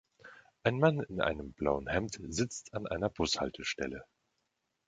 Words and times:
Ein 0.63 0.79
Mann 0.79 0.99
in 1.01 1.21
einem 1.21 1.51
blauen 1.51 1.87
Hemd 1.87 2.17
sitzt 2.29 2.73
an 2.73 2.87
einer 2.87 3.11
Bushaltestelle. 3.11 4.03